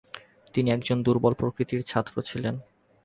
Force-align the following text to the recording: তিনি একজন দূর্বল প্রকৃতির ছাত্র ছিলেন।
তিনি 0.53 0.69
একজন 0.71 0.97
দূর্বল 1.03 1.33
প্রকৃতির 1.33 1.81
ছাত্র 1.81 2.15
ছিলেন। 2.21 2.55